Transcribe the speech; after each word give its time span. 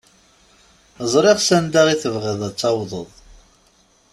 Ẓriɣ 1.11 1.37
s 1.41 1.49
anda 1.57 1.81
i 1.93 1.95
tebɣiḍ 2.01 2.41
ad 2.47 2.55
tawḍeḍ. 2.59 3.09